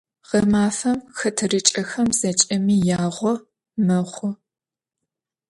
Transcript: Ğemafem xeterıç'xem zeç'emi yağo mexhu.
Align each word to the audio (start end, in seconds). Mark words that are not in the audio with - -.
Ğemafem 0.29 0.99
xeterıç'xem 1.17 2.09
zeç'emi 2.19 2.75
yağo 2.87 3.31
mexhu. 3.85 4.29